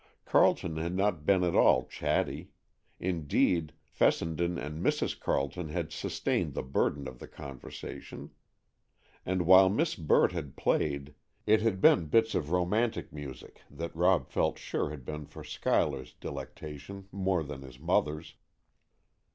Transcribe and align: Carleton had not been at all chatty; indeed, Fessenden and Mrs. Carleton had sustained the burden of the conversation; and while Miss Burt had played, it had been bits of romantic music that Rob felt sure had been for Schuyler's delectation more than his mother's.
Carleton 0.25 0.77
had 0.77 0.95
not 0.95 1.27
been 1.27 1.43
at 1.43 1.53
all 1.55 1.85
chatty; 1.85 2.49
indeed, 2.99 3.71
Fessenden 3.85 4.57
and 4.57 4.83
Mrs. 4.83 5.19
Carleton 5.19 5.69
had 5.69 5.91
sustained 5.91 6.55
the 6.55 6.63
burden 6.63 7.07
of 7.07 7.19
the 7.19 7.27
conversation; 7.27 8.31
and 9.27 9.45
while 9.45 9.69
Miss 9.69 9.93
Burt 9.93 10.31
had 10.31 10.57
played, 10.57 11.13
it 11.45 11.61
had 11.61 11.81
been 11.81 12.07
bits 12.07 12.33
of 12.33 12.49
romantic 12.49 13.13
music 13.13 13.61
that 13.69 13.95
Rob 13.95 14.27
felt 14.27 14.57
sure 14.57 14.89
had 14.89 15.05
been 15.05 15.27
for 15.27 15.43
Schuyler's 15.43 16.13
delectation 16.13 17.07
more 17.11 17.43
than 17.43 17.61
his 17.61 17.77
mother's. 17.79 18.33